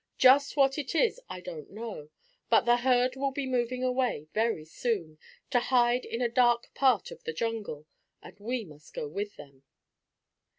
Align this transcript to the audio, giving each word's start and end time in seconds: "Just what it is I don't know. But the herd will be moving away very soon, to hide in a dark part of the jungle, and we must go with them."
"Just 0.17 0.57
what 0.57 0.79
it 0.79 0.95
is 0.95 1.21
I 1.29 1.41
don't 1.41 1.69
know. 1.69 2.09
But 2.49 2.61
the 2.61 2.77
herd 2.77 3.15
will 3.15 3.29
be 3.29 3.45
moving 3.45 3.83
away 3.83 4.25
very 4.33 4.65
soon, 4.65 5.19
to 5.51 5.59
hide 5.59 6.05
in 6.05 6.23
a 6.23 6.27
dark 6.27 6.73
part 6.73 7.11
of 7.11 7.23
the 7.23 7.33
jungle, 7.33 7.85
and 8.23 8.39
we 8.39 8.65
must 8.65 8.95
go 8.95 9.07
with 9.07 9.35
them." 9.35 9.61